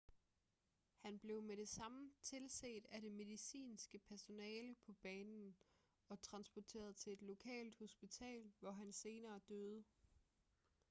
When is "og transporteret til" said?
6.09-7.13